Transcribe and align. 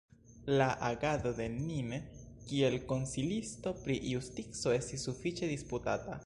La 0.59 0.69
agado 0.91 1.31
de 1.39 1.45
Nin 1.57 1.91
kiel 2.47 2.79
Konsilisto 2.93 3.75
pri 3.83 3.99
Justico 4.15 4.75
estis 4.79 5.07
sufiĉe 5.11 5.53
disputata. 5.55 6.19